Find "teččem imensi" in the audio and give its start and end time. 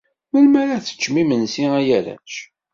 0.85-1.65